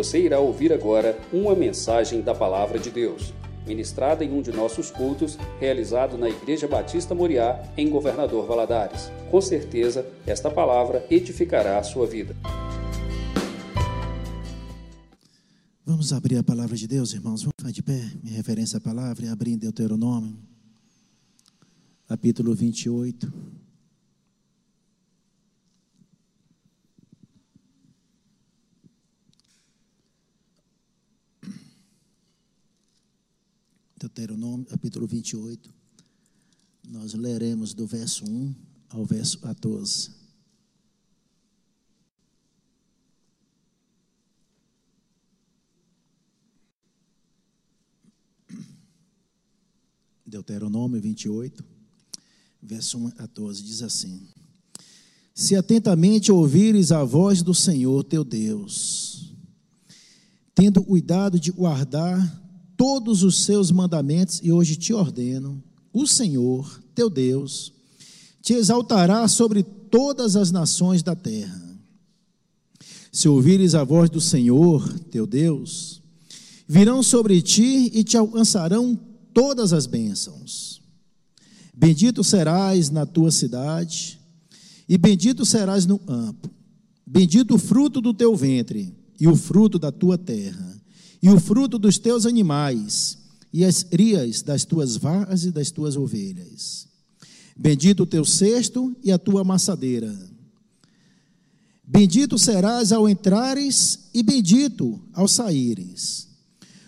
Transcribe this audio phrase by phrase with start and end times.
[0.00, 3.34] Você irá ouvir agora uma mensagem da Palavra de Deus,
[3.66, 9.12] ministrada em um de nossos cultos, realizado na Igreja Batista Moriá, em Governador Valadares.
[9.30, 12.34] Com certeza, esta palavra edificará a sua vida.
[15.84, 17.42] Vamos abrir a palavra de Deus, irmãos.
[17.42, 20.34] Vamos ficar de pé, minha referência à palavra, e abrir em Deuteronômio,
[22.08, 23.30] capítulo 28.
[34.00, 35.70] Deuteronômio, capítulo 28.
[36.88, 38.54] Nós leremos do verso 1
[38.88, 40.10] ao verso 14.
[50.24, 51.62] Deuteronômio 28,
[52.62, 54.26] verso 1 a 14, diz assim:
[55.34, 59.34] Se atentamente ouvires a voz do Senhor teu Deus,
[60.54, 62.49] tendo cuidado de guardar
[62.80, 67.74] todos os seus mandamentos, e hoje te ordeno, o Senhor teu Deus
[68.40, 71.78] te exaltará sobre todas as nações da terra.
[73.12, 76.00] Se ouvires a voz do Senhor teu Deus,
[76.66, 78.98] virão sobre ti e te alcançarão
[79.34, 80.80] todas as bênçãos.
[81.76, 84.18] Bendito serás na tua cidade,
[84.88, 86.48] e bendito serás no campo.
[87.06, 90.69] Bendito o fruto do teu ventre, e o fruto da tua terra,
[91.22, 93.18] e o fruto dos teus animais,
[93.52, 96.86] e as rias das tuas vacas e das tuas ovelhas.
[97.56, 100.16] Bendito o teu cesto e a tua amassadeira.
[101.84, 106.28] Bendito serás ao entrares, e bendito ao saíres.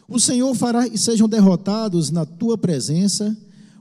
[0.08, 3.36] O Senhor fará que sejam derrotados na tua presença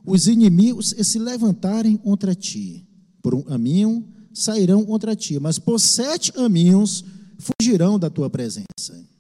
[0.06, 2.88] os inimigos e se levantarem contra ti.
[3.22, 7.04] Por um caminho sairão contra ti, mas por sete caminhos
[7.38, 9.12] fugirão da tua presença.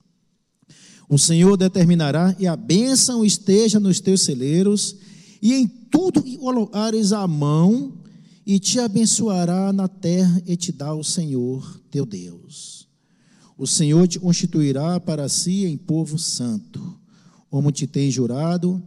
[1.11, 4.95] O Senhor determinará e a bênção esteja nos teus celeiros,
[5.41, 7.91] e em tudo que colocares a mão,
[8.45, 12.87] e te abençoará na terra e te dá o Senhor teu Deus.
[13.57, 16.97] O Senhor te constituirá para si em povo santo
[17.49, 18.81] como te tem jurado,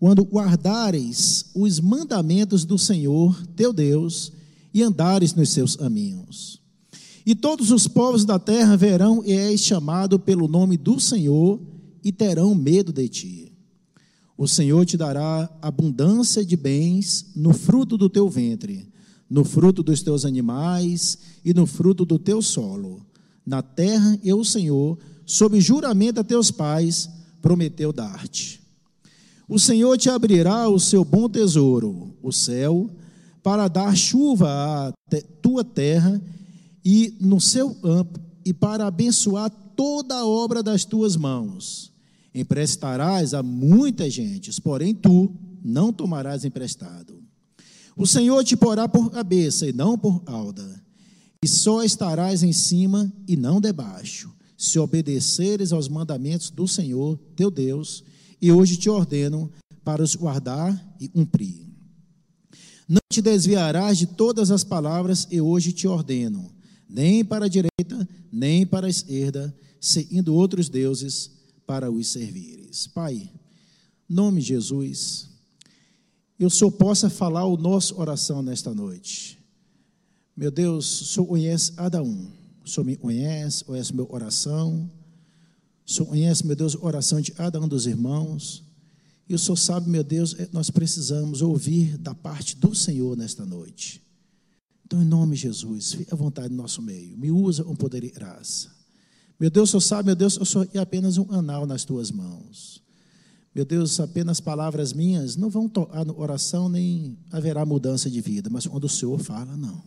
[0.00, 4.32] quando guardares os mandamentos do Senhor teu Deus
[4.74, 6.59] e andares nos seus caminhos.
[7.24, 11.60] E todos os povos da terra verão e és chamado pelo nome do Senhor
[12.02, 13.52] e terão medo de ti.
[14.36, 18.88] O Senhor te dará abundância de bens no fruto do teu ventre,
[19.28, 23.04] no fruto dos teus animais e no fruto do teu solo.
[23.44, 27.08] Na terra eu, o Senhor, sob juramento a teus pais,
[27.42, 28.60] prometeu dar-te.
[29.46, 32.88] O Senhor te abrirá o seu bom tesouro, o céu,
[33.42, 34.92] para dar chuva à
[35.42, 36.22] tua terra
[36.84, 41.92] e no seu campo, e para abençoar toda a obra das tuas mãos.
[42.34, 47.22] Emprestarás a muitas gentes, porém tu não tomarás emprestado.
[47.96, 50.82] O Senhor te porá por cabeça e não por alda,
[51.42, 54.30] e só estarás em cima e não debaixo
[54.60, 58.04] se obedeceres aos mandamentos do Senhor teu Deus,
[58.42, 59.50] e hoje te ordeno
[59.82, 61.66] para os guardar e cumprir.
[62.86, 66.52] Não te desviarás de todas as palavras e hoje te ordeno,
[66.90, 71.30] nem para a direita, nem para a esquerda, seguindo outros deuses
[71.66, 72.86] para os servires.
[72.86, 73.30] Pai,
[74.08, 75.28] nome de Jesus,
[76.38, 79.38] eu só possa falar o nosso oração nesta noite.
[80.36, 84.90] Meu Deus, só conhece cada um o Senhor me conhece, conhece meu oração.
[85.86, 88.62] O Senhor conhece, meu Deus, a oração de cada um dos irmãos.
[89.28, 93.44] E o Senhor sabe, meu Deus, é, nós precisamos ouvir da parte do Senhor nesta
[93.44, 94.02] noite.
[94.90, 97.16] Então, em nome de Jesus, fique à vontade no nosso meio.
[97.16, 98.74] Me usa com poder e graça.
[99.38, 102.82] Meu Deus, Senhor sabe, meu Deus, eu sou apenas um anal nas tuas mãos.
[103.54, 108.50] Meu Deus, apenas palavras minhas não vão tocar no oração, nem haverá mudança de vida.
[108.50, 109.80] Mas quando o Senhor fala, não.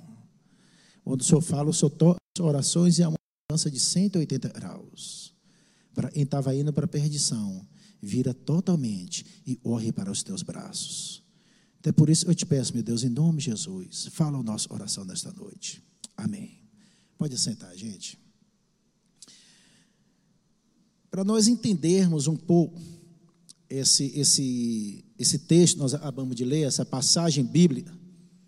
[1.04, 5.34] Quando o Senhor fala, o Senhor toca orações e a mudança de 180 graus.
[5.94, 7.68] Para quem estava indo para a perdição,
[8.02, 11.23] vira totalmente e corre para os teus braços.
[11.84, 14.74] Até por isso eu te peço, meu Deus, em nome de Jesus, fala a nossa
[14.74, 15.84] oração nesta noite.
[16.16, 16.62] Amém.
[17.18, 18.18] Pode sentar, gente.
[21.12, 22.82] Para nós entendermos um pouco
[23.70, 27.94] esse, esse, esse texto, nós acabamos de ler, essa passagem bíblica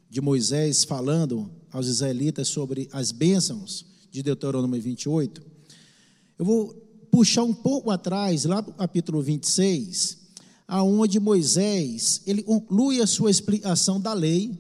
[0.10, 5.46] de Moisés falando aos israelitas sobre as bênçãos de Deuteronômio 28,
[6.40, 6.74] eu vou
[7.12, 10.25] puxar um pouco atrás, lá para o capítulo 26,
[10.68, 14.58] aonde Moisés, ele conclui a sua explicação da lei,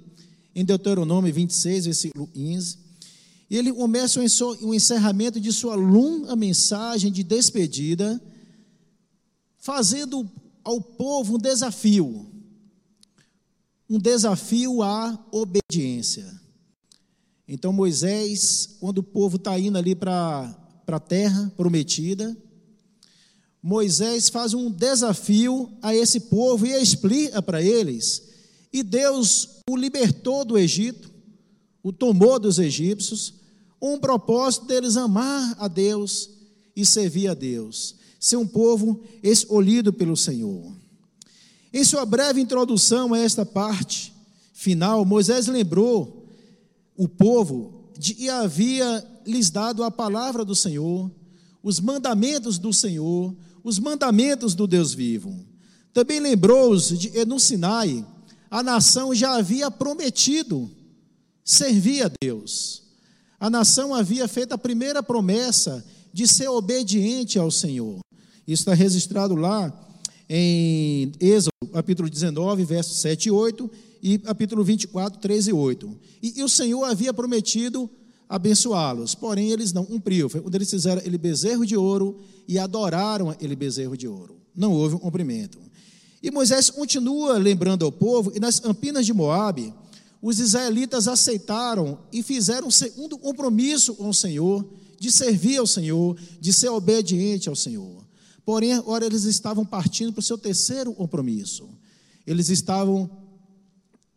[0.54, 2.78] em Deuteronômio 26, versículo 15,
[3.50, 8.22] E ele começa o encerramento de sua longa mensagem de despedida,
[9.58, 10.30] fazendo
[10.64, 12.26] ao povo um desafio.
[13.90, 16.42] Um desafio à obediência.
[17.48, 20.56] Então Moisés, quando o povo está indo ali para
[20.88, 22.36] a terra prometida,
[23.68, 28.22] Moisés faz um desafio a esse povo e explica para eles.
[28.72, 31.10] E Deus o libertou do Egito,
[31.82, 33.34] o tomou dos egípcios,
[33.82, 36.30] um propósito deles amar a Deus
[36.76, 40.72] e servir a Deus, ser um povo escolhido pelo Senhor.
[41.74, 44.14] Em sua breve introdução a esta parte
[44.54, 46.28] final, Moisés lembrou
[46.96, 51.10] o povo de que havia lhes dado a palavra do Senhor,
[51.64, 53.36] os mandamentos do Senhor,
[53.66, 55.36] os mandamentos do Deus vivo.
[55.92, 58.06] Também lembrou-os de que no Sinai
[58.50, 60.70] a nação já havia prometido
[61.44, 62.84] servir a Deus.
[63.40, 65.84] A nação havia feito a primeira promessa
[66.14, 68.02] de ser obediente ao Senhor.
[68.48, 69.74] Isso está registrado lá
[70.30, 73.72] em Êxodo, capítulo 19, versos 7 e 8,
[74.04, 76.00] e capítulo 24, 13 e 8.
[76.22, 77.90] E, e o Senhor havia prometido
[78.28, 79.16] abençoá-los.
[79.16, 80.30] Porém, eles não cumpriram.
[80.30, 84.38] Foi quando eles fizeram ele bezerro de ouro e adoraram ele bezerro de ouro.
[84.56, 85.60] Não houve um cumprimento.
[86.22, 89.74] E Moisés continua lembrando ao povo, e nas Campinas de Moabe,
[90.22, 94.66] os israelitas aceitaram e fizeram um segundo compromisso com o Senhor,
[95.00, 98.04] de servir ao Senhor, de ser obediente ao Senhor.
[98.44, 101.70] Porém, agora eles estavam partindo para o seu terceiro compromisso.
[102.26, 103.10] Eles estavam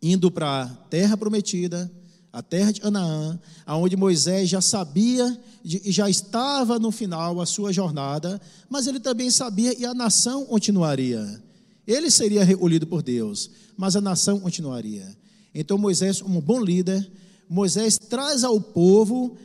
[0.01, 1.91] indo para a terra prometida,
[2.31, 7.73] a terra de Canaã, aonde Moisés já sabia e já estava no final a sua
[7.73, 8.39] jornada,
[8.69, 11.41] mas ele também sabia e a nação continuaria.
[11.87, 15.07] Ele seria recolhido por Deus, mas a nação continuaria.
[15.53, 17.09] Então Moisés, como um bom líder,
[17.49, 19.35] Moisés traz ao povo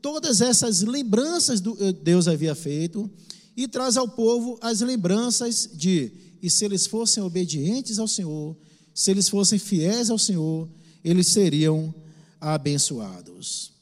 [0.00, 3.10] todas essas lembranças do eh, Deus havia feito
[3.54, 6.10] e traz ao povo as lembranças de
[6.42, 8.56] e se eles fossem obedientes ao Senhor,
[8.94, 10.66] se eles fossem fiéis ao Senhor,
[11.04, 11.94] eles seriam
[12.40, 13.72] abençoados.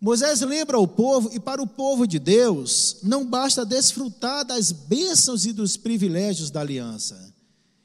[0.00, 5.46] Moisés lembra ao povo, e para o povo de Deus, não basta desfrutar das bênçãos
[5.46, 7.34] e dos privilégios da aliança.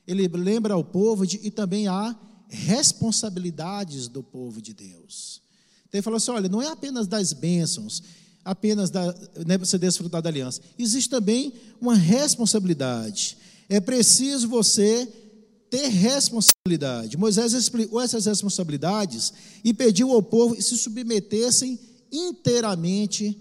[0.06, 2.16] Ele lembra ao povo de, e também há
[2.50, 5.42] responsabilidades do povo de Deus.
[5.88, 8.04] Então ele falou assim: olha, não é apenas das bênçãos,
[8.44, 9.16] apenas da,
[9.46, 10.62] né, você desfrutar da aliança.
[10.78, 13.38] Existe também uma responsabilidade.
[13.70, 15.08] É preciso você
[15.72, 17.18] ter responsabilidade.
[17.18, 19.32] Moisés explicou essas responsabilidades
[19.64, 21.80] e pediu ao povo que se submetessem
[22.12, 23.38] inteiramente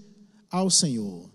[0.48, 1.28] ao Senhor.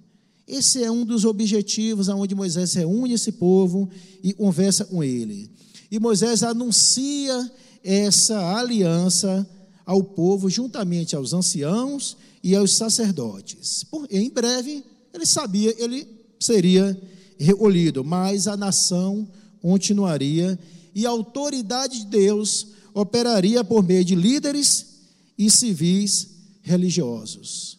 [0.48, 3.90] Esse é um dos objetivos aonde Moisés reúne esse povo
[4.24, 5.52] e conversa com ele.
[5.92, 7.52] E Moisés anuncia
[7.84, 9.46] essa aliança
[9.86, 13.86] ao povo juntamente aos anciãos e aos sacerdotes.
[14.10, 14.84] Em breve,
[15.14, 16.08] ele sabia, ele
[16.40, 16.98] seria
[17.38, 19.28] recolhido, mas a nação
[19.62, 20.58] continuaria
[20.96, 25.02] e a autoridade de Deus operaria por meio de líderes
[25.38, 26.30] e civis
[26.62, 27.78] religiosos.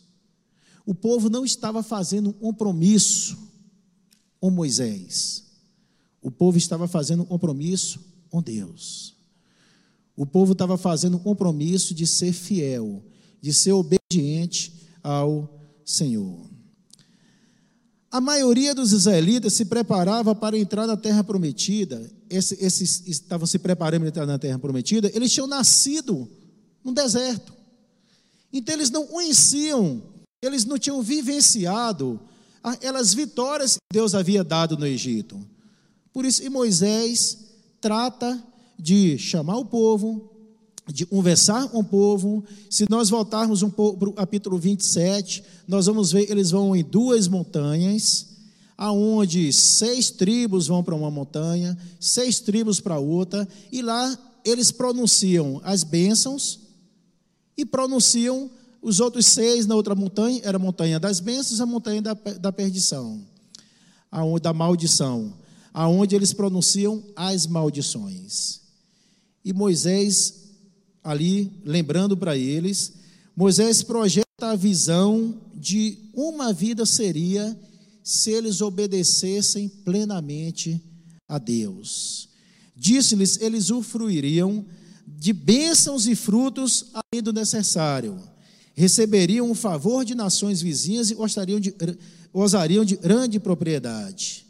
[0.84, 3.38] O povo não estava fazendo um compromisso
[4.38, 5.44] com Moisés.
[6.20, 7.98] O povo estava fazendo um compromisso
[8.28, 9.16] com Deus.
[10.14, 13.02] O povo estava fazendo um compromisso de ser fiel,
[13.40, 14.72] de ser obediente
[15.02, 16.46] ao Senhor.
[18.10, 22.10] A maioria dos israelitas se preparava para entrar na terra prometida.
[22.28, 25.10] Esses, estavam se preparando para entrar na terra prometida.
[25.14, 26.28] Eles tinham nascido
[26.82, 27.52] no deserto.
[28.52, 30.02] Então eles não conheciam,
[30.42, 32.20] eles não tinham vivenciado
[32.62, 35.38] aquelas vitórias que Deus havia dado no Egito.
[36.12, 37.38] Por isso, e Moisés
[37.80, 38.42] trata
[38.78, 40.30] de chamar o povo,
[40.88, 42.44] de conversar com o povo.
[42.70, 46.82] Se nós voltarmos um pouco para o capítulo 27, nós vamos ver eles vão em
[46.82, 48.35] duas montanhas,
[48.76, 55.60] aonde seis tribos vão para uma montanha, seis tribos para outra, e lá eles pronunciam
[55.64, 56.60] as bênçãos
[57.56, 58.50] e pronunciam
[58.82, 62.52] os outros seis na outra montanha, era a montanha das bênçãos, a montanha da, da
[62.52, 63.20] perdição,
[64.12, 65.32] a, da maldição,
[65.72, 68.60] aonde eles pronunciam as maldições.
[69.44, 70.46] E Moisés
[71.02, 72.92] ali, lembrando para eles,
[73.34, 77.58] Moisés projeta a visão de uma vida seria
[78.06, 80.80] se eles obedecessem plenamente
[81.28, 82.28] a Deus.
[82.76, 84.64] Disse-lhes, eles usufruiriam
[85.04, 88.16] de bênçãos e frutos além do necessário.
[88.74, 91.74] Receberiam o favor de nações vizinhas e gostariam de,
[92.32, 94.46] gozariam de grande propriedade.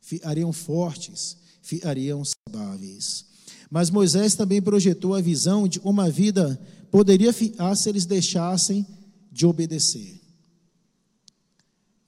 [0.00, 3.26] Ficariam fortes, ficariam saudáveis.
[3.70, 6.58] Mas Moisés também projetou a visão de uma vida
[6.90, 8.86] poderia ficar se eles deixassem
[9.30, 10.25] de obedecer.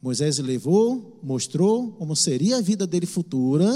[0.00, 3.68] Moisés levou, mostrou como seria a vida dele futura,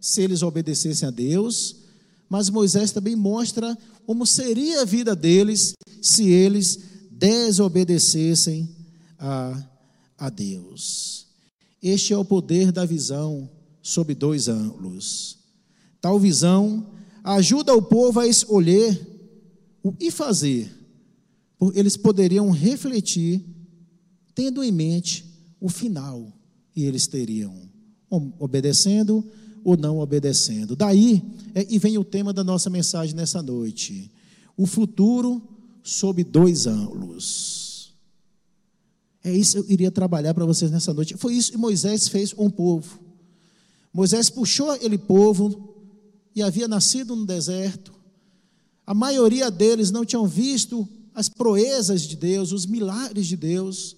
[0.00, 1.76] se eles obedecessem a Deus,
[2.28, 3.76] mas Moisés também mostra
[4.06, 6.78] como seria a vida deles se eles
[7.10, 8.68] desobedecessem
[9.18, 9.62] a,
[10.16, 11.26] a Deus.
[11.82, 13.50] Este é o poder da visão
[13.82, 15.38] sob dois ângulos.
[16.00, 16.86] Tal visão
[17.22, 19.06] ajuda o povo a escolher
[19.82, 20.70] o que fazer,
[21.74, 23.44] eles poderiam refletir,
[24.34, 25.29] tendo em mente
[25.60, 26.32] o final,
[26.74, 27.68] e eles teriam
[28.38, 29.24] obedecendo
[29.62, 30.74] ou não obedecendo.
[30.74, 31.22] Daí,
[31.54, 34.10] é, e vem o tema da nossa mensagem nessa noite:
[34.56, 35.42] o futuro
[35.82, 37.94] sob dois ângulos.
[39.22, 41.16] É isso que eu iria trabalhar para vocês nessa noite.
[41.16, 42.98] Foi isso que Moisés fez com o povo.
[43.92, 45.74] Moisés puxou aquele povo
[46.34, 47.92] e havia nascido no deserto.
[48.86, 53.96] A maioria deles não tinham visto as proezas de Deus, os milagres de Deus.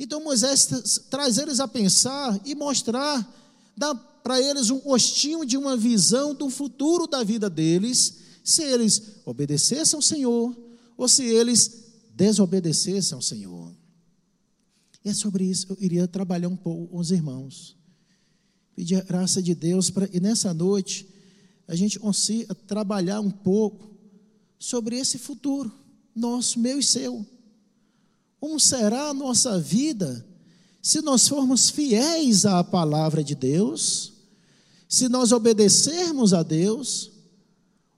[0.00, 0.66] Então Moisés
[1.10, 3.36] traz eles a pensar e mostrar,
[3.76, 9.20] dá para eles um gostinho de uma visão do futuro da vida deles, se eles
[9.26, 10.56] obedecessem ao Senhor
[10.96, 13.76] ou se eles desobedecessem ao Senhor.
[15.04, 17.76] E é sobre isso eu iria trabalhar um pouco com os irmãos.
[18.74, 21.06] Pedir a graça de Deus para, e nessa noite,
[21.68, 23.94] a gente consiga trabalhar um pouco
[24.58, 25.70] sobre esse futuro,
[26.14, 27.26] nosso, meu e seu.
[28.40, 30.26] Como será a nossa vida
[30.82, 34.14] se nós formos fiéis à palavra de Deus,
[34.88, 37.12] se nós obedecermos a Deus,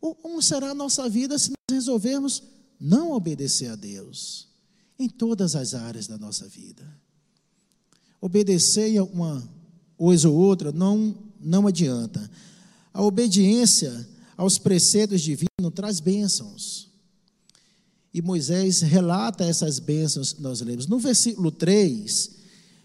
[0.00, 2.42] ou como será a nossa vida se nós resolvermos
[2.80, 4.48] não obedecer a Deus
[4.98, 6.82] em todas as áreas da nossa vida?
[8.20, 9.42] Obedecer em uma
[9.96, 12.28] coisa ou outra não, não adianta.
[12.92, 16.91] A obediência aos preceitos divinos traz bênçãos.
[18.14, 20.86] E Moisés relata essas bênçãos nós lemos.
[20.86, 22.30] No versículo 3,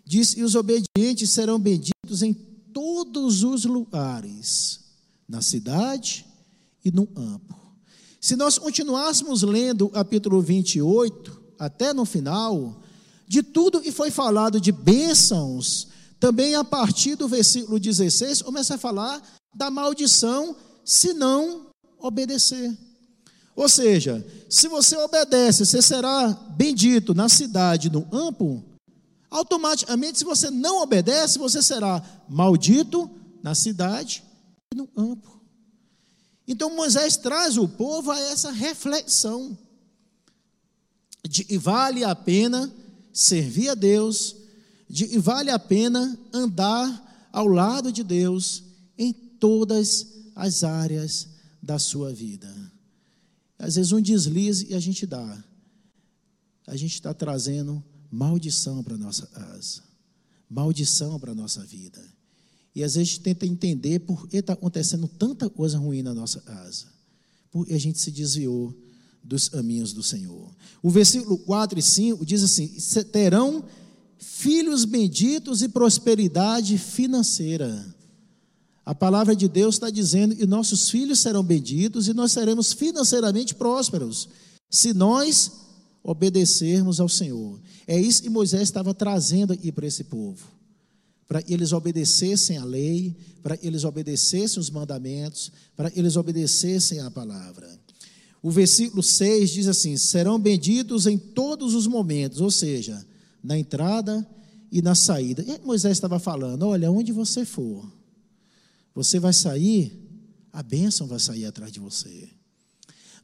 [0.06, 4.80] diz: E os obedientes serão benditos em todos os lugares,
[5.28, 6.26] na cidade
[6.84, 7.56] e no campo.
[8.22, 12.82] Se nós continuássemos lendo o capítulo 28, até no final,
[13.28, 15.88] de tudo que foi falado de bênçãos,
[16.20, 19.22] também a partir do versículo 16, começa a falar
[19.54, 21.68] da maldição se não
[22.00, 22.76] obedecer.
[23.58, 28.64] Ou seja, se você obedece, você será bendito na cidade, no campo.
[29.32, 33.10] Automaticamente, se você não obedece, você será maldito
[33.42, 34.24] na cidade
[34.72, 35.42] e no campo.
[36.48, 39.58] Então Moisés traz o povo a essa reflexão
[41.28, 42.72] de vale a pena
[43.12, 44.36] servir a Deus,
[44.88, 48.64] de vale a pena andar ao lado de Deus
[48.96, 51.28] em todas as áreas
[51.62, 52.77] da sua vida.
[53.58, 55.44] Às vezes um deslize e a gente dá.
[56.68, 59.82] A gente está trazendo maldição para a nossa casa.
[60.50, 62.04] Maldição para a nossa vida.
[62.76, 66.14] E às vezes a gente tenta entender por que está acontecendo tanta coisa ruim na
[66.14, 66.86] nossa casa.
[67.50, 68.76] Porque a gente se desviou
[69.24, 70.54] dos caminhos do Senhor.
[70.82, 72.68] O versículo 4 e 5 diz assim:
[73.12, 73.66] terão
[74.18, 77.96] filhos benditos e prosperidade financeira.
[78.88, 83.54] A palavra de Deus está dizendo que nossos filhos serão benditos e nós seremos financeiramente
[83.54, 84.30] prósperos,
[84.70, 85.52] se nós
[86.02, 87.60] obedecermos ao Senhor.
[87.86, 90.48] É isso que Moisés estava trazendo aqui para esse povo.
[91.28, 93.14] Para eles obedecessem a lei,
[93.44, 97.68] para eles obedecessem os mandamentos, para eles obedecessem a palavra.
[98.42, 103.06] O versículo 6 diz assim: serão benditos em todos os momentos, ou seja,
[103.44, 104.26] na entrada
[104.72, 105.44] e na saída.
[105.46, 107.97] E Moisés estava falando: olha, onde você for,
[108.98, 109.94] você vai sair,
[110.52, 112.30] a bênção vai sair atrás de você.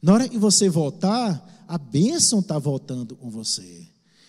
[0.00, 3.84] Na hora que você voltar, a bênção está voltando com você.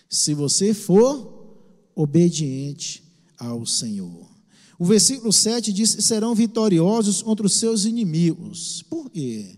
[0.08, 1.46] Se você for
[1.94, 3.04] obediente
[3.38, 4.28] ao Senhor.
[4.76, 8.82] O versículo 7 diz: serão vitoriosos contra os seus inimigos.
[8.82, 9.56] Por quê?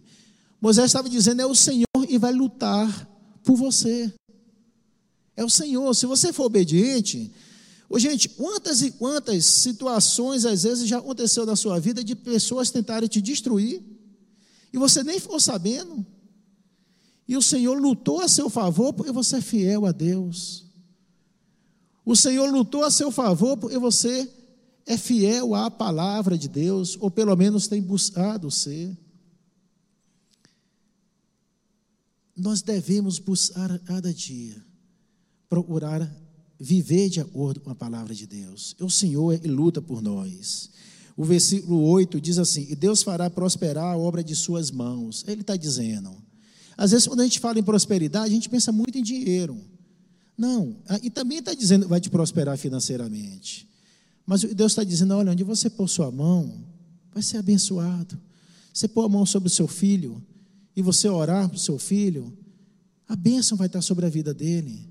[0.60, 3.08] Moisés estava dizendo: é o Senhor e vai lutar
[3.42, 4.12] por você.
[5.34, 5.94] É o Senhor.
[5.94, 7.32] Se você for obediente,
[7.96, 13.08] Gente, quantas e quantas situações às vezes já aconteceu na sua vida de pessoas tentarem
[13.08, 13.82] te destruir
[14.72, 16.04] e você nem ficou sabendo.
[17.26, 20.66] E o Senhor lutou a seu favor porque você é fiel a Deus.
[22.04, 24.30] O Senhor lutou a seu favor porque você
[24.86, 28.96] é fiel à palavra de Deus, ou pelo menos tem buscado ser.
[32.34, 34.64] Nós devemos buscar cada dia,
[35.48, 36.10] procurar
[36.58, 38.74] viver de acordo com a palavra de Deus.
[38.80, 40.70] O Senhor ele luta por nós.
[41.16, 45.24] O versículo 8 diz assim: E Deus fará prosperar a obra de suas mãos.
[45.26, 46.14] Ele está dizendo.
[46.76, 49.60] Às vezes, quando a gente fala em prosperidade, a gente pensa muito em dinheiro.
[50.36, 53.68] Não, ah, e também está dizendo vai te prosperar financeiramente.
[54.24, 56.64] Mas Deus está dizendo: olha, onde você pôr sua mão,
[57.12, 58.16] vai ser abençoado.
[58.72, 60.22] Você pôr a mão sobre o seu filho
[60.76, 62.32] e você orar para o seu filho,
[63.08, 64.87] a bênção vai estar sobre a vida dele.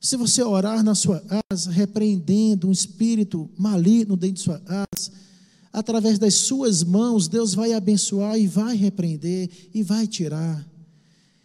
[0.00, 5.12] Se você orar na sua casa, repreendendo um espírito maligno dentro de sua casa,
[5.70, 10.66] através das suas mãos, Deus vai abençoar e vai repreender e vai tirar.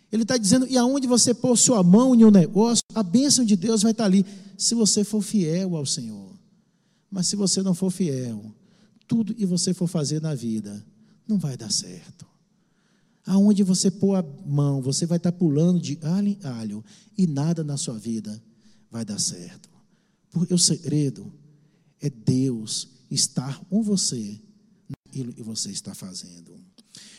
[0.10, 3.58] Ele está dizendo, e aonde você pôr sua mão em um negócio, a bênção de
[3.58, 4.26] Deus vai estar ali,
[4.58, 6.32] se você for fiel ao Senhor.
[7.12, 8.42] Mas se você não for fiel,
[9.06, 10.82] tudo que você for fazer na vida,
[11.28, 12.26] não vai dar certo.
[13.26, 16.86] Aonde você pôr a mão, você vai estar pulando de alho em alho
[17.18, 18.42] e nada na sua vida
[18.92, 19.70] vai dar certo.
[20.30, 21.34] Porque o segredo
[22.00, 24.40] é Deus estar com você
[24.88, 26.54] naquilo que você está fazendo.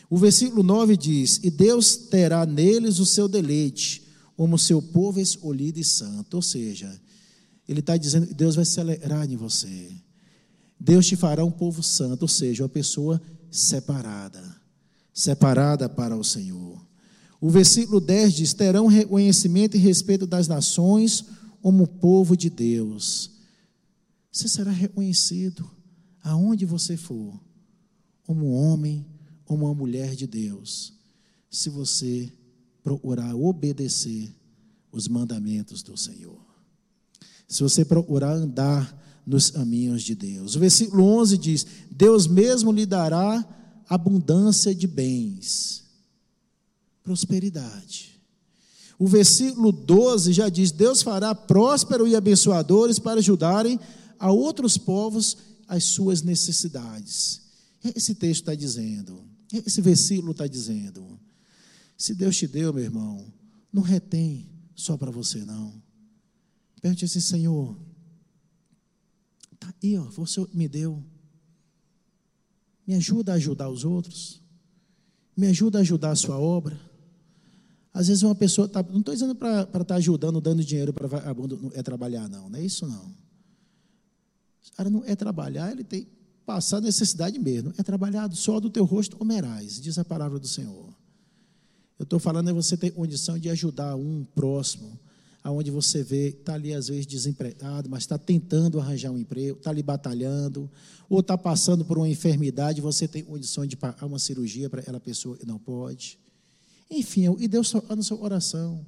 [0.09, 4.03] O versículo 9 diz: E Deus terá neles o seu deleite,
[4.35, 6.35] como seu povo escolhido e santo.
[6.35, 7.01] Ou seja,
[7.67, 9.91] ele está dizendo que Deus vai se alegrar em você.
[10.79, 14.43] Deus te fará um povo santo, ou seja, uma pessoa separada,
[15.17, 16.79] separada para o Senhor.
[17.41, 21.25] O versículo 10 diz: terão reconhecimento e respeito das nações
[21.59, 23.31] como povo de Deus.
[24.31, 25.67] Você será reconhecido
[26.23, 27.33] aonde você for,
[28.27, 29.03] como homem,
[29.43, 30.93] como uma mulher de Deus,
[31.49, 32.31] se você
[32.83, 34.31] procurar obedecer
[34.91, 36.45] os mandamentos do Senhor.
[37.47, 38.95] Se você procurar andar
[39.25, 40.55] nos caminhos de Deus.
[40.55, 43.43] O versículo 11 diz: Deus mesmo lhe dará
[43.87, 45.83] abundância de bens,
[47.03, 48.21] prosperidade.
[48.99, 53.79] O versículo 12 já diz: Deus fará próspero e abençoadores para ajudarem
[54.19, 57.41] a outros povos as suas necessidades.
[57.95, 59.23] Esse texto está dizendo,
[59.65, 61.19] esse versículo está dizendo:
[61.97, 63.25] se Deus te deu, meu irmão,
[63.71, 65.73] não retém só para você, não.
[66.81, 67.75] Pergunte assim, Senhor,
[69.67, 71.03] Está aí, ó, você me deu.
[72.87, 74.41] Me ajuda a ajudar os outros.
[75.35, 76.79] Me ajuda a ajudar a sua obra.
[77.93, 78.81] Às vezes uma pessoa está.
[78.81, 82.49] Não estou dizendo para estar tá ajudando, dando dinheiro para vagabundo, é trabalhar, não.
[82.49, 83.05] Não é isso, não.
[83.05, 86.07] O cara não é trabalhar, ele tem
[86.45, 87.73] passar necessidade mesmo.
[87.77, 90.95] É trabalhado só do teu rosto comerás, diz a palavra do Senhor.
[91.99, 94.97] Eu estou falando é você ter condição de ajudar um próximo
[95.47, 99.69] aonde você vê, está ali às vezes desempregado, mas está tentando arranjar um emprego, está
[99.69, 100.69] ali batalhando,
[101.09, 104.99] ou está passando por uma enfermidade, você tem condição de pagar uma cirurgia para aquela
[104.99, 106.19] pessoa e não pode.
[106.91, 108.85] Enfim, e Deus está no seu coração.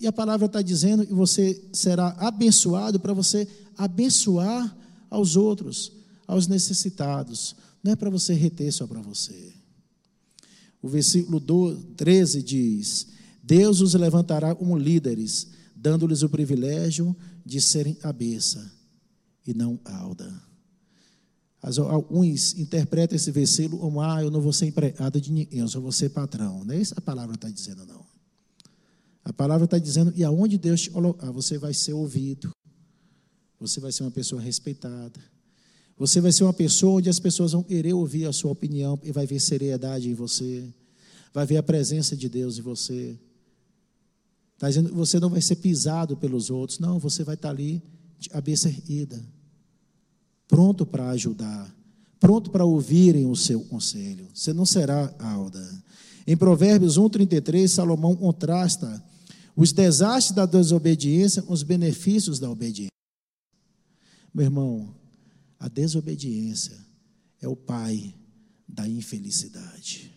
[0.00, 4.74] E a palavra está dizendo que você será abençoado para você abençoar
[5.10, 5.92] aos outros,
[6.26, 7.54] aos necessitados.
[7.84, 9.52] Não é para você reter só para você.
[10.80, 11.42] O versículo
[11.94, 13.08] 13 diz:
[13.42, 18.70] Deus os levantará como líderes dando-lhes o privilégio de serem cabeça
[19.46, 20.30] e não alda.
[21.60, 25.80] Alguns interpretam esse versículo como: ah, eu não vou ser empregado de ninguém, eu só
[25.80, 26.64] vou ser patrão.
[26.64, 28.06] Não é isso que a palavra está dizendo, não.
[29.24, 32.50] A palavra está dizendo: e aonde Deus te colocar, você vai ser ouvido,
[33.58, 35.20] você vai ser uma pessoa respeitada,
[35.96, 39.10] você vai ser uma pessoa onde as pessoas vão querer ouvir a sua opinião e
[39.10, 40.72] vai ver seriedade em você,
[41.32, 43.18] vai ver a presença de Deus em você.
[44.58, 46.80] Está dizendo que você não vai ser pisado pelos outros.
[46.80, 47.80] Não, você vai estar ali,
[48.18, 49.24] de cabeça erguida,
[50.48, 51.72] pronto para ajudar,
[52.18, 54.26] pronto para ouvirem o seu conselho.
[54.34, 55.64] Você não será alda.
[56.26, 59.00] Em Provérbios 1,33, Salomão contrasta
[59.54, 62.90] os desastres da desobediência com os benefícios da obediência.
[64.34, 64.92] Meu irmão,
[65.60, 66.76] a desobediência
[67.40, 68.12] é o pai
[68.66, 70.12] da infelicidade.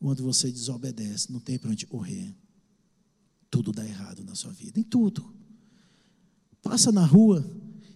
[0.00, 2.34] Quando você desobedece, não tem para onde correr
[3.52, 5.30] tudo dá errado na sua vida, em tudo.
[6.62, 7.44] Passa na rua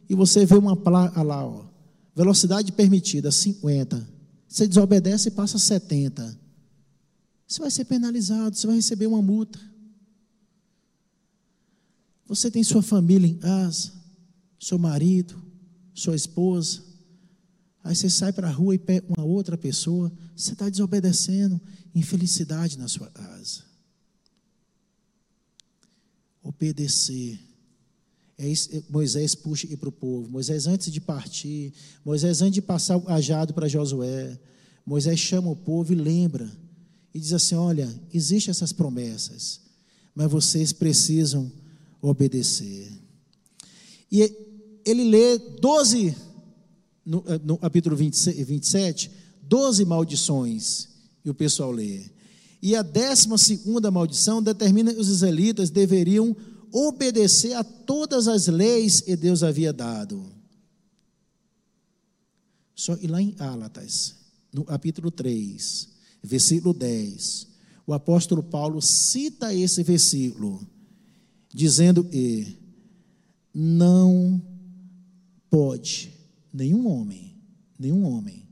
[0.07, 1.65] e você vê uma placa lá, ó,
[2.15, 4.07] velocidade permitida 50.
[4.47, 6.39] Você desobedece e passa 70.
[7.49, 9.59] Você vai ser penalizado, você vai receber uma multa.
[12.27, 13.93] Você tem sua família em casa,
[14.61, 15.43] seu marido,
[15.95, 16.83] sua esposa.
[17.83, 21.59] Aí você sai para a rua e pega uma outra pessoa, você está desobedecendo,
[21.95, 23.66] infelicidade na sua casa
[26.47, 27.39] obedecer.
[28.39, 30.29] É isso, Moisés puxa para o povo.
[30.29, 31.73] Moisés, antes de partir,
[32.05, 34.39] Moisés, antes de passar o ajado para Josué,
[34.85, 36.51] Moisés chama o povo e lembra.
[37.13, 39.61] E diz assim: Olha, existem essas promessas,
[40.15, 41.51] mas vocês precisam
[42.01, 42.93] obedecer.
[44.13, 44.23] E
[44.85, 46.15] ele lê 12,
[47.05, 49.11] no, no capítulo 27,
[49.43, 50.89] 12 maldições,
[51.25, 52.05] e o pessoal lê.
[52.67, 56.37] E a décima segunda maldição determina que os israelitas deveriam
[56.73, 60.27] obedecer a todas as leis que Deus havia dado.
[62.75, 64.17] Só ir lá em Álatas,
[64.53, 67.47] no capítulo 3, versículo 10,
[67.87, 70.67] o apóstolo Paulo cita esse versículo,
[71.55, 72.59] dizendo que
[73.55, 74.43] não
[75.49, 76.13] pode
[76.53, 77.41] nenhum homem,
[77.79, 78.45] nenhum homem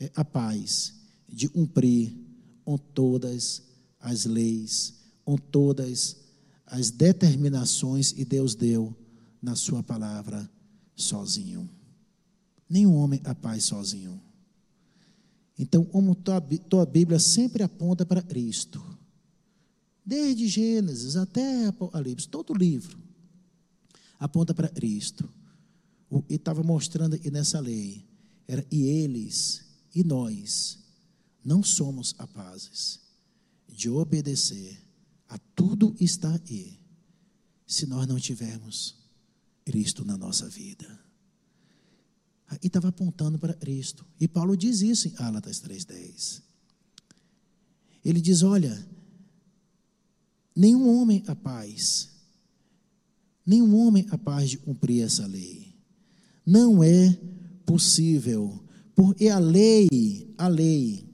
[0.00, 0.92] é capaz
[1.28, 2.29] de cumprir
[2.70, 3.62] com todas
[3.98, 6.18] as leis, com todas
[6.64, 8.96] as determinações que Deus deu
[9.42, 10.48] na sua palavra
[10.94, 11.68] sozinho.
[12.68, 14.22] Nenhum homem é capaz sozinho.
[15.58, 18.80] Então, como tua, tua Bíblia sempre aponta para Cristo,
[20.06, 22.96] desde Gênesis até Apocalipse, todo livro
[24.16, 25.28] aponta para Cristo.
[26.28, 28.06] E estava mostrando aqui nessa lei,
[28.46, 30.79] era e eles e nós
[31.44, 33.00] não somos capazes
[33.68, 34.90] de obedecer
[35.30, 36.78] a tudo está aí,
[37.64, 38.96] se nós não tivermos
[39.64, 40.98] Cristo na nossa vida.
[42.60, 44.04] E estava apontando para Cristo.
[44.18, 46.42] E Paulo diz isso em Álatas 3,10.
[48.04, 48.88] Ele diz: Olha,
[50.56, 52.10] nenhum homem capaz,
[53.46, 55.76] nenhum homem capaz de cumprir essa lei.
[56.44, 57.16] Não é
[57.64, 58.60] possível,
[58.96, 61.09] porque a lei, a lei,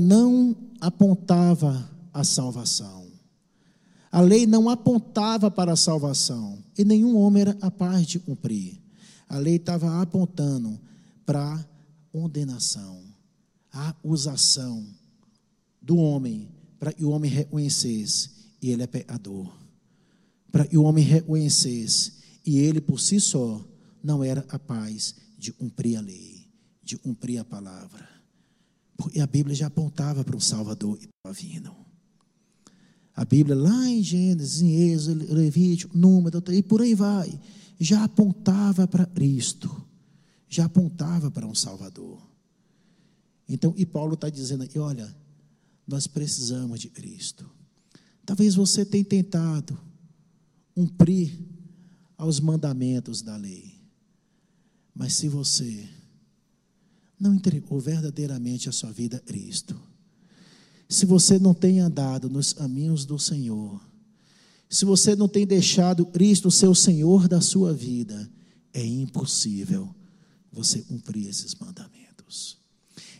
[0.00, 3.06] não apontava a salvação.
[4.10, 8.80] A lei não apontava para a salvação, e nenhum homem era capaz de cumprir
[9.30, 10.78] a lei estava apontando
[11.24, 11.64] para
[12.10, 13.00] condenação,
[13.72, 14.84] a acusação
[15.80, 16.48] do homem,
[16.80, 19.56] para que o homem reconhecesse e ele é pecador,
[20.50, 23.64] para que o homem reconhecesse e ele por si só
[24.02, 26.48] não era capaz de cumprir a lei,
[26.82, 28.09] de cumprir a palavra.
[29.02, 31.74] Porque a Bíblia já apontava para um Salvador que estava vindo.
[33.14, 37.38] A Bíblia, lá em Gênesis, em Êxodo, Levítico, Número, e por aí vai
[37.80, 39.82] já apontava para Cristo,
[40.46, 42.20] já apontava para um Salvador.
[43.48, 45.16] Então, e Paulo está dizendo aqui: olha,
[45.86, 47.50] nós precisamos de Cristo.
[48.26, 49.80] Talvez você tenha tentado
[50.74, 51.36] cumprir
[52.18, 53.80] aos mandamentos da lei,
[54.94, 55.88] mas se você
[57.20, 59.78] não entregou verdadeiramente a sua vida a Cristo,
[60.88, 63.80] se você não tem andado nos caminhos do Senhor,
[64.68, 68.28] se você não tem deixado Cristo seu Senhor da sua vida,
[68.72, 69.94] é impossível
[70.50, 72.58] você cumprir esses mandamentos.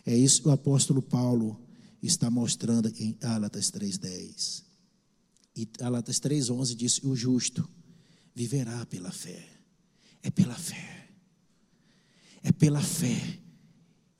[0.05, 1.61] É isso que o apóstolo Paulo
[2.01, 4.63] está mostrando em Gálatas 3:10.
[5.55, 7.67] E Gálatas 3:11 diz: "O justo
[8.33, 9.47] viverá pela fé".
[10.23, 11.09] É pela fé.
[12.43, 13.40] É pela fé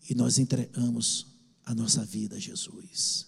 [0.09, 1.27] e nós entregamos
[1.65, 3.27] a nossa vida a Jesus.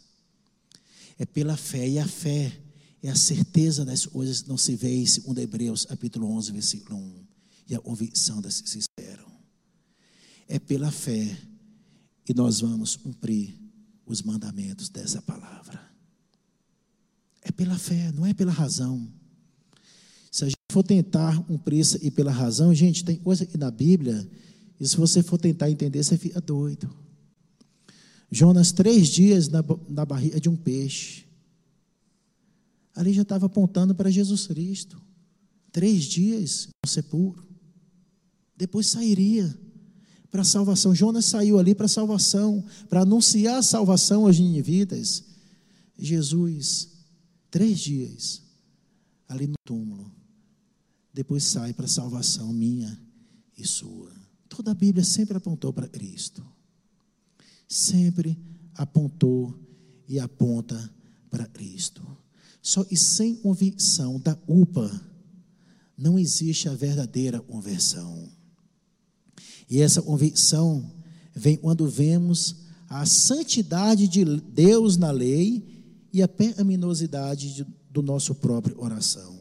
[1.18, 2.60] É pela fé e a fé
[3.02, 7.24] é a certeza das coisas que não se vê, segundo Hebreus, capítulo 11, versículo 1.
[7.70, 9.30] E a convicção das que se esperam.
[10.48, 11.38] É pela fé
[12.26, 13.58] que nós vamos cumprir
[14.06, 15.82] os mandamentos dessa palavra.
[17.42, 19.12] É pela fé, não é pela razão.
[20.32, 24.30] Se a gente for tentar cumprir e pela razão, gente, tem coisa aqui na Bíblia,
[24.80, 26.90] e se você for tentar entender, você fica doido.
[28.32, 31.24] Jonas, três dias na, na barriga de um peixe
[32.96, 35.02] ali já estava apontando para Jesus Cristo.
[35.72, 37.44] Três dias no sepulcro.
[38.56, 39.58] Depois sairia
[40.30, 40.94] para a salvação.
[40.94, 45.24] Jonas saiu ali para a salvação, para anunciar a salvação aos ninivitas.
[45.98, 46.90] Jesus,
[47.50, 48.42] três dias
[49.28, 50.12] ali no túmulo.
[51.12, 53.00] Depois sai para a salvação minha
[53.58, 54.12] e sua.
[54.56, 56.46] Toda a Bíblia sempre apontou para Cristo.
[57.68, 58.40] Sempre
[58.76, 59.52] apontou
[60.08, 60.94] e aponta
[61.28, 62.06] para Cristo.
[62.62, 64.92] Só e sem convicção da UPA
[65.98, 68.30] não existe a verdadeira conversão.
[69.68, 70.92] E essa convicção
[71.34, 78.80] vem quando vemos a santidade de Deus na lei e a pecaminosidade do nosso próprio
[78.80, 79.40] oração.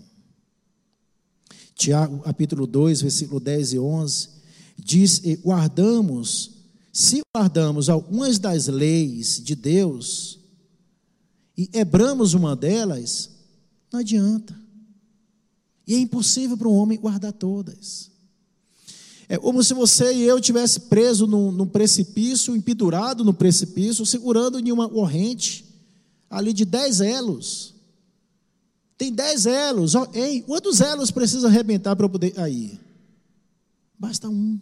[1.75, 4.32] Tiago, capítulo 2, versículo 10 e 11,
[4.79, 6.51] diz: guardamos,
[6.93, 10.39] se guardamos algumas das leis de Deus,
[11.57, 13.31] e quebramos uma delas,
[13.93, 14.59] não adianta.
[15.87, 18.11] E é impossível para um homem guardar todas.
[19.29, 24.59] É como se você e eu tivesse preso num, num precipício, empedurado no precipício, segurando
[24.59, 25.65] em uma corrente
[26.29, 27.75] ali de dez elos.
[28.97, 29.95] Tem dez elos.
[30.13, 32.79] Ei, quantos elos precisa arrebentar para eu poder cair?
[33.99, 34.61] Basta um.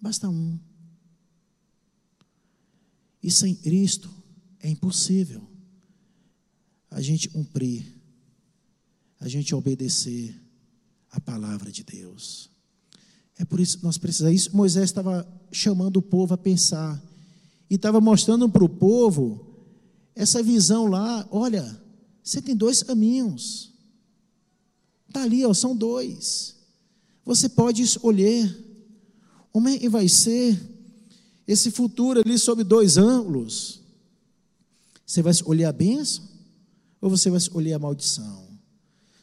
[0.00, 0.58] Basta um.
[3.22, 4.10] E sem Cristo,
[4.60, 5.46] é impossível
[6.90, 7.98] a gente cumprir
[9.20, 10.40] a gente obedecer
[11.10, 12.50] a palavra de Deus.
[13.36, 14.40] É por isso que nós precisamos.
[14.40, 17.02] Isso Moisés estava chamando o povo a pensar
[17.68, 19.66] e estava mostrando para o povo
[20.14, 21.26] essa visão lá.
[21.30, 21.80] Olha,
[22.22, 23.72] você tem dois caminhos.
[25.08, 26.56] Está ali, ó, são dois.
[27.28, 28.56] Você pode escolher.
[29.52, 30.58] Como é que vai ser
[31.46, 33.82] esse futuro ali sob dois ângulos?
[35.04, 36.26] Você vai escolher a bênção
[36.98, 38.48] ou você vai escolher a maldição?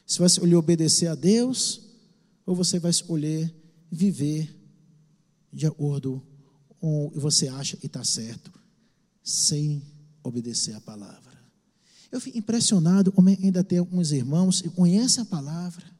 [0.06, 1.80] Você vai escolher obedecer a Deus
[2.46, 3.52] ou você vai escolher
[3.90, 4.54] viver
[5.52, 6.22] de acordo
[6.78, 8.52] com o que você acha que está certo,
[9.20, 9.82] sem
[10.22, 11.36] obedecer a palavra?
[12.12, 15.95] Eu fico impressionado como ainda tem alguns irmãos que conhecem a palavra.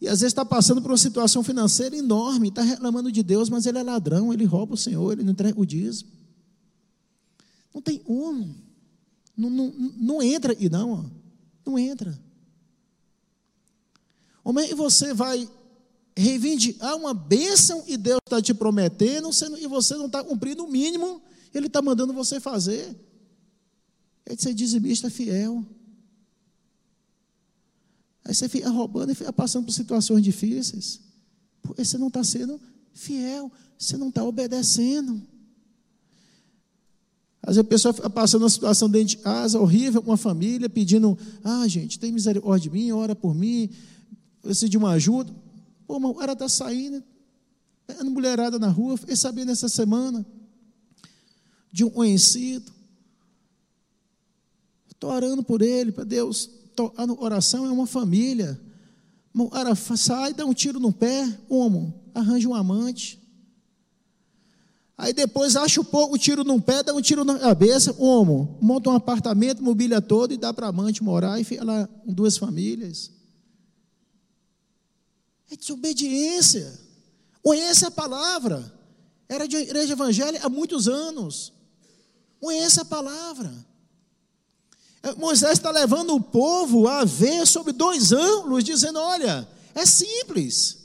[0.00, 3.66] E às vezes está passando por uma situação financeira enorme, está reclamando de Deus, mas
[3.66, 6.10] ele é ladrão, ele rouba o Senhor, ele não entrega o dízimo.
[7.72, 8.54] Não tem um.
[9.36, 10.92] Não, não, não entra aqui, não.
[10.92, 11.04] Ó.
[11.66, 12.18] Não entra.
[14.42, 15.48] Como é que você vai
[16.16, 21.20] reivindicar uma bênção e Deus está te prometendo, e você não está cumprindo o mínimo,
[21.52, 22.94] Ele está mandando você fazer?
[24.26, 25.64] É de ser dizimista fiel.
[28.24, 31.00] Aí você fica roubando e fica passando por situações difíceis.
[31.62, 32.60] Porque você não está sendo
[32.92, 35.20] fiel, você não está obedecendo.
[37.42, 40.70] Às vezes a pessoa fica passando uma situação dentro de casa horrível com uma família,
[40.70, 43.68] pedindo, ah, gente, tem misericórdia de mim, ora por mim,
[44.40, 45.30] preciso de uma ajuda.
[45.86, 47.04] Pô, mas o cara está saindo,
[47.86, 50.24] pegando mulherada na rua, fiquei sabendo essa semana
[51.70, 52.72] de um conhecido.
[54.90, 56.48] Estou orando por ele, para Deus.
[56.96, 58.60] A oração é uma família.
[59.96, 62.02] Sai, dá um tiro no pé, como?
[62.14, 63.20] Arranja um amante.
[64.96, 68.56] Aí depois acha um pouco, tiro num pé, dá um tiro na cabeça, como?
[68.62, 72.36] Monta um apartamento, mobília todo e dá para amante morar e fica lá com duas
[72.36, 73.10] famílias.
[75.50, 76.80] É desobediência.
[77.42, 78.72] Conhece a palavra.
[79.28, 81.52] Era de igreja evangélica há muitos anos.
[82.40, 83.52] Conhece a palavra.
[85.18, 90.78] Moisés está levando o povo a ver sobre dois ângulos, dizendo: olha, é simples.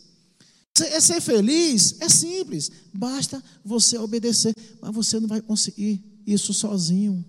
[0.82, 2.00] É ser feliz?
[2.00, 2.72] É simples.
[2.94, 4.54] Basta você obedecer.
[4.82, 7.26] Mas você não vai conseguir isso sozinho.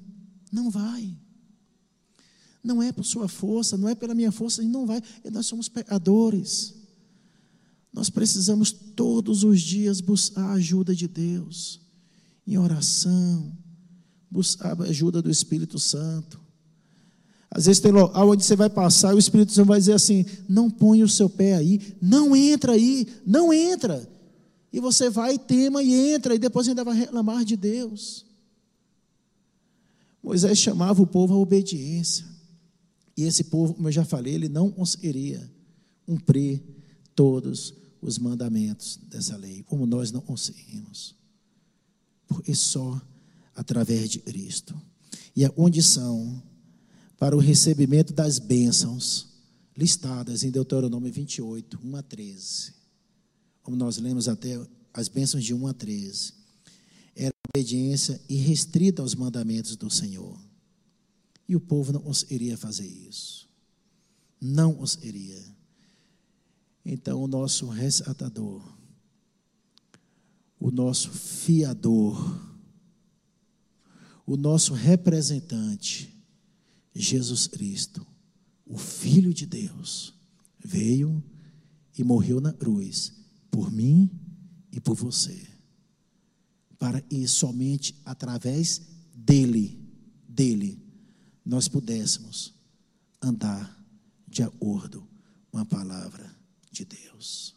[0.52, 1.16] Não vai.
[2.62, 5.02] Não é por sua força, não é pela minha força, não vai.
[5.32, 6.74] Nós somos pecadores.
[7.92, 11.80] Nós precisamos todos os dias buscar a ajuda de Deus,
[12.46, 13.56] em oração,
[14.30, 16.39] buscar a ajuda do Espírito Santo.
[17.50, 20.24] Às vezes tem local onde você vai passar e o Espírito Santo vai dizer assim:
[20.48, 24.08] não põe o seu pé aí, não entra aí, não entra.
[24.72, 28.24] E você vai, tema e entra, e depois ainda vai reclamar de Deus.
[30.22, 32.24] Moisés chamava o povo à obediência.
[33.16, 35.50] E esse povo, como eu já falei, ele não conseguiria
[36.06, 36.62] cumprir
[37.16, 41.16] todos os mandamentos dessa lei, como nós não conseguimos.
[42.28, 43.00] Porque só
[43.54, 44.80] através de Cristo.
[45.34, 46.40] E a condição
[47.20, 49.28] para o recebimento das bênçãos
[49.76, 52.72] listadas em Deuteronômio 28, 1 a 13.
[53.62, 54.58] Como nós lemos até
[54.94, 56.32] as bênçãos de 1 a 13.
[57.14, 60.40] Era obediência irrestrita aos mandamentos do Senhor.
[61.46, 63.46] E o povo não conseguiria fazer isso.
[64.40, 65.44] Não conseguiria.
[66.82, 68.62] Então, o nosso resgatador,
[70.58, 72.40] o nosso fiador,
[74.24, 76.19] o nosso representante,
[76.94, 78.06] Jesus Cristo,
[78.66, 80.14] o Filho de Deus,
[80.58, 81.22] veio
[81.96, 83.12] e morreu na cruz
[83.50, 84.10] por mim
[84.72, 85.48] e por você.
[86.78, 88.80] Para que somente através
[89.14, 89.78] dele,
[90.28, 90.82] dele,
[91.44, 92.54] nós pudéssemos
[93.20, 93.78] andar
[94.26, 95.06] de acordo
[95.50, 96.34] com a palavra
[96.70, 97.54] de Deus.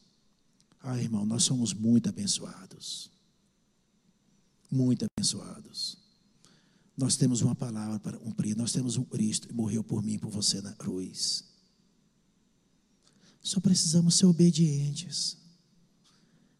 [0.81, 3.09] Ah, irmão, nós somos muito abençoados.
[4.69, 6.02] Muito abençoados.
[6.95, 8.55] Nós temos uma palavra para cumprir.
[8.55, 11.43] Nós temos um Cristo que morreu por mim e por você na cruz.
[13.41, 15.37] Só precisamos ser obedientes.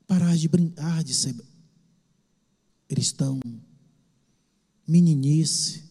[0.07, 1.35] Parar de brincar de ser
[2.87, 3.39] cristão.
[4.87, 5.83] Meninice.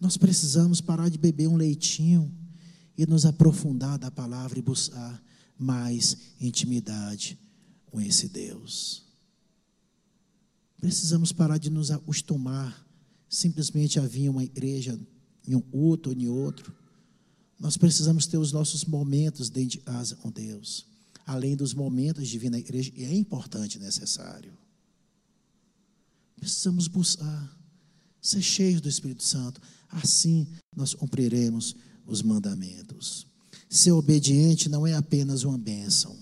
[0.00, 2.34] Nós precisamos parar de beber um leitinho
[2.96, 5.22] e nos aprofundar da palavra e buscar
[5.58, 7.38] mais intimidade
[7.84, 9.04] com esse Deus.
[10.78, 12.89] Precisamos parar de nos acostumar
[13.30, 14.98] simplesmente havia uma igreja
[15.46, 16.74] em um outro ou em outro.
[17.58, 20.84] Nós precisamos ter os nossos momentos dentro de casa com Deus,
[21.24, 24.52] além dos momentos de vir na igreja, e é importante e necessário.
[26.36, 27.56] Precisamos buscar
[28.20, 33.26] ser cheios do Espírito Santo, assim nós cumpriremos os mandamentos.
[33.68, 36.18] Ser obediente não é apenas uma bênção.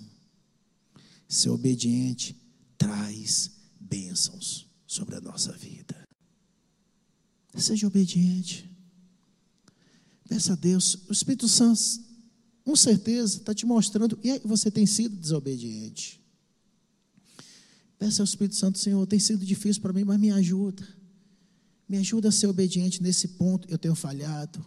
[1.27, 2.37] Ser obediente
[2.77, 5.98] traz bênçãos sobre a nossa vida.
[7.59, 8.69] Seja obediente.
[10.29, 11.07] Peça a Deus.
[11.09, 11.81] O Espírito Santo,
[12.65, 14.19] com certeza, está te mostrando.
[14.23, 16.21] E você tem sido desobediente.
[17.99, 20.87] Peça ao Espírito Santo, Senhor, tem sido difícil para mim, mas me ajuda.
[21.89, 24.65] Me ajuda a ser obediente nesse ponto, eu tenho falhado.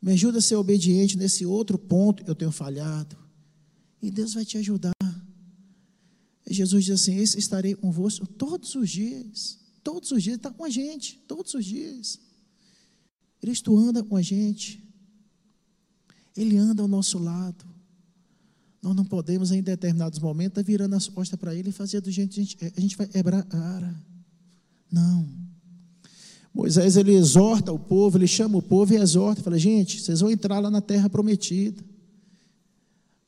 [0.00, 3.16] Me ajuda a ser obediente nesse outro ponto, eu tenho falhado.
[4.00, 4.92] E Deus vai te ajudar.
[6.48, 9.58] Jesus diz assim: estarei convosco todos os dias.
[9.82, 12.18] Todos os dias, está com a gente, todos os dias.
[13.40, 14.82] Cristo anda com a gente.
[16.36, 17.64] Ele anda ao nosso lado.
[18.82, 22.10] Nós não podemos, em determinados momentos, estar virando as costas para Ele e fazer do
[22.10, 23.94] jeito que a gente, a gente vai quebrar a cara.
[24.90, 25.28] Não.
[26.52, 29.42] Moisés, ele exorta o povo, ele chama o povo e exorta.
[29.42, 31.82] Fala, gente, vocês vão entrar lá na terra prometida.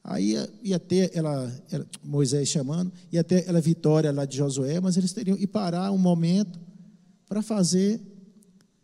[0.05, 4.97] Aí ia ter ela, ela, Moisés chamando, ia ter ela vitória lá de Josué, mas
[4.97, 6.59] eles teriam que parar um momento
[7.27, 8.01] para fazer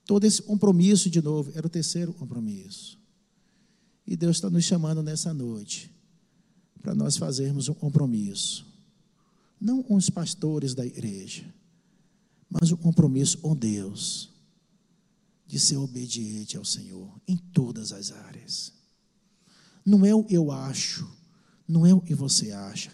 [0.07, 1.51] todo esse compromisso de novo.
[1.55, 2.99] Era o terceiro compromisso.
[4.07, 5.91] E Deus está nos chamando nessa noite
[6.81, 8.65] para nós fazermos um compromisso.
[9.61, 11.45] Não com os pastores da igreja,
[12.49, 14.31] mas um compromisso com Deus
[15.47, 18.78] de ser obediente ao Senhor em todas as áreas.
[19.89, 21.11] Não é o eu acho,
[21.67, 22.93] não é o que você acha,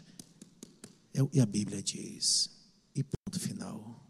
[1.13, 2.51] é o que a Bíblia diz.
[2.95, 4.09] E ponto final.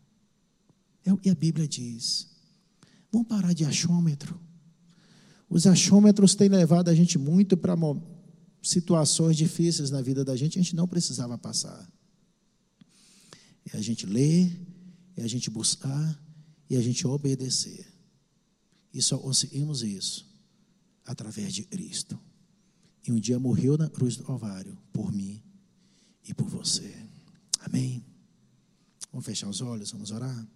[1.03, 2.29] É o que a Bíblia diz.
[3.11, 4.39] Vamos parar de achômetro.
[5.49, 7.75] Os achômetros têm levado a gente muito para
[8.63, 11.91] situações difíceis na vida da gente, a gente não precisava passar.
[13.73, 14.61] É a gente ler,
[15.17, 16.23] é a gente buscar
[16.69, 17.87] e a gente obedecer.
[18.93, 20.31] E só conseguimos isso
[21.03, 22.21] através de Cristo.
[23.07, 25.43] E um dia morreu na cruz do Calvário por mim
[26.27, 26.95] e por você.
[27.61, 28.03] Amém?
[29.13, 30.47] Vamos fechar os olhos, vamos orar.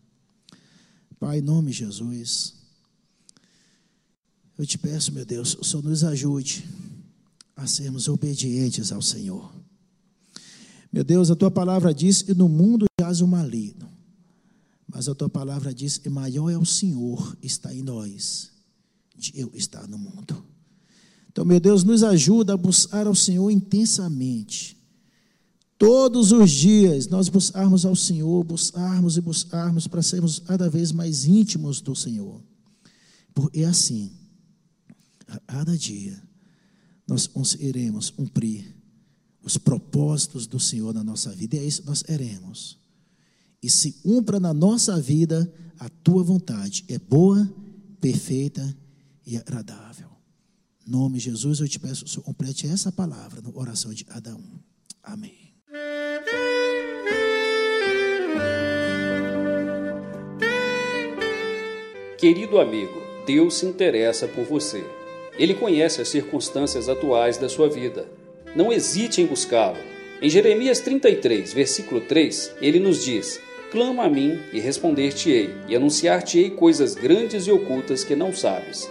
[1.18, 2.54] Pai, em nome de Jesus,
[4.56, 6.64] eu te peço, meu Deus, o Senhor nos ajude
[7.54, 9.52] a sermos obedientes ao Senhor.
[10.92, 13.88] Meu Deus, a tua palavra diz que no mundo jaz o maligno,
[14.86, 18.50] mas a tua palavra diz que maior é o Senhor está em nós,
[19.14, 20.42] de eu estar no mundo.
[21.38, 24.76] Então, meu Deus, nos ajuda a buscar ao Senhor intensamente.
[25.78, 31.26] Todos os dias nós buscarmos ao Senhor, buscarmos e buscarmos para sermos cada vez mais
[31.26, 32.42] íntimos do Senhor.
[33.32, 34.10] Porque é assim,
[35.28, 36.20] a cada dia,
[37.06, 38.76] nós conseguiremos cumprir
[39.40, 42.80] os propósitos do Senhor na nossa vida, e é isso que nós queremos.
[43.62, 45.48] E se cumpra na nossa vida
[45.78, 47.48] a tua vontade, é boa,
[48.00, 48.76] perfeita
[49.24, 50.07] e agradável
[50.88, 54.58] nome de Jesus, eu te peço, que complete essa palavra na oração de um.
[55.02, 55.54] Amém.
[62.18, 64.84] Querido amigo, Deus se interessa por você.
[65.38, 68.08] Ele conhece as circunstâncias atuais da sua vida.
[68.56, 69.78] Não hesite em buscá-lo.
[70.20, 76.50] Em Jeremias 33, versículo 3, ele nos diz: Clama a mim e responder-te-ei, e anunciar-te-ei
[76.50, 78.90] coisas grandes e ocultas que não sabes.